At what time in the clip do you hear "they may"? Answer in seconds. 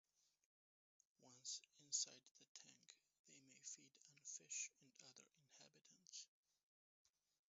3.29-3.53